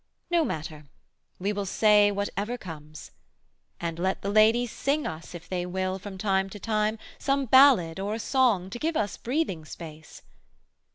[0.31, 0.87] No matter:
[1.37, 3.11] we will say whatever comes.
[3.79, 7.99] And let the ladies sing us, if they will, From time to time, some ballad
[7.99, 10.23] or a song To give us breathing space.'